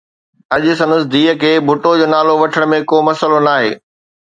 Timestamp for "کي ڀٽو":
1.41-1.91